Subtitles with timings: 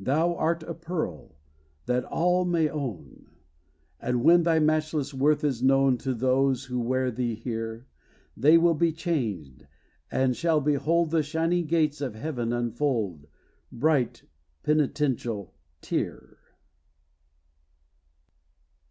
[0.00, 1.38] Thou art a pearl,
[1.86, 3.24] that all may own,
[3.98, 7.86] And when thy matchless worth is known To those, who wear thee here,
[8.36, 9.66] They will be changed,
[10.10, 13.28] and shall behold The shining gates of heaven unfold,
[13.72, 14.24] Bright
[14.62, 16.36] Penitential Tear!